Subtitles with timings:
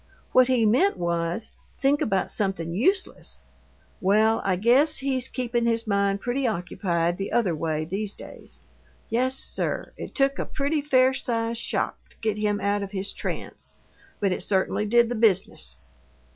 [0.31, 3.41] What he meant was, think about something useless.
[4.01, 8.63] Well, I guess he's keepin' his mind pretty occupied the other way these days.
[9.11, 13.13] Yes, sir, it took a pretty fair sized shock to get him out of his
[13.13, 13.75] trance,
[14.19, 15.77] but it certainly did the business."